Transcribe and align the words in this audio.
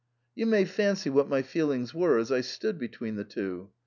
You 0.33 0.47
may 0.47 0.65
fancy 0.65 1.11
what 1.11 1.29
my 1.29 1.43
feelings 1.43 1.93
were 1.93 2.17
as 2.17 2.31
I 2.31 2.41
stood 2.41 2.79
between 2.79 3.17
the 3.17 3.23
two. 3.23 3.69